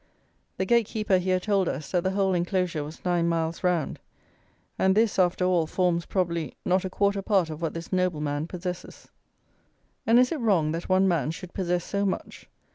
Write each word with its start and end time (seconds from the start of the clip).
The 0.57 0.65
gate 0.65 0.87
keeper 0.87 1.19
here 1.19 1.39
told 1.39 1.69
us, 1.69 1.91
that 1.91 2.03
the 2.03 2.09
whole 2.09 2.33
enclosure 2.33 2.83
was 2.83 3.05
nine 3.05 3.29
miles 3.29 3.63
round; 3.63 3.99
and 4.79 4.95
this, 4.95 5.19
after 5.19 5.45
all, 5.45 5.67
forms, 5.67 6.07
probably, 6.07 6.55
not 6.65 6.83
a 6.83 6.89
quarter 6.89 7.21
part 7.21 7.51
of 7.51 7.61
what 7.61 7.75
this 7.75 7.93
nobleman 7.93 8.47
possesses. 8.47 9.09
And 10.07 10.17
is 10.17 10.31
it 10.31 10.39
wrong 10.39 10.71
that 10.71 10.89
one 10.89 11.07
man 11.07 11.29
should 11.29 11.53
possess 11.53 11.85
so 11.85 12.03
much? 12.03 12.47